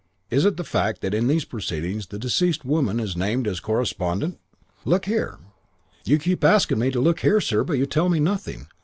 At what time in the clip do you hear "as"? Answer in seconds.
3.47-3.59